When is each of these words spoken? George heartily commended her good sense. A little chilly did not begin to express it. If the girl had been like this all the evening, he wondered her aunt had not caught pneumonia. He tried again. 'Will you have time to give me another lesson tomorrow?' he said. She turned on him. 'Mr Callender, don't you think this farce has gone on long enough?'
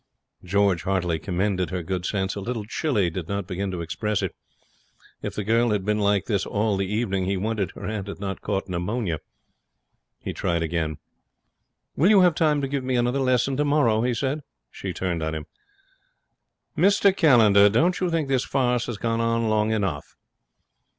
George 0.43 0.81
heartily 0.81 1.19
commended 1.19 1.69
her 1.69 1.83
good 1.83 2.07
sense. 2.07 2.33
A 2.33 2.39
little 2.41 2.65
chilly 2.65 3.11
did 3.11 3.27
not 3.29 3.45
begin 3.45 3.69
to 3.69 3.81
express 3.81 4.23
it. 4.23 4.33
If 5.21 5.35
the 5.35 5.43
girl 5.43 5.69
had 5.69 5.85
been 5.85 5.99
like 5.99 6.25
this 6.25 6.43
all 6.43 6.75
the 6.75 6.91
evening, 6.91 7.25
he 7.25 7.37
wondered 7.37 7.69
her 7.75 7.85
aunt 7.85 8.07
had 8.07 8.19
not 8.19 8.41
caught 8.41 8.67
pneumonia. 8.67 9.19
He 10.17 10.33
tried 10.33 10.63
again. 10.63 10.97
'Will 11.95 12.09
you 12.09 12.21
have 12.21 12.33
time 12.33 12.61
to 12.61 12.67
give 12.67 12.83
me 12.83 12.95
another 12.95 13.19
lesson 13.19 13.55
tomorrow?' 13.55 14.01
he 14.01 14.15
said. 14.15 14.41
She 14.71 14.91
turned 14.91 15.21
on 15.21 15.35
him. 15.35 15.45
'Mr 16.75 17.15
Callender, 17.15 17.69
don't 17.69 17.99
you 17.99 18.09
think 18.09 18.27
this 18.27 18.43
farce 18.43 18.87
has 18.87 18.97
gone 18.97 19.21
on 19.21 19.49
long 19.49 19.71
enough?' 19.71 20.15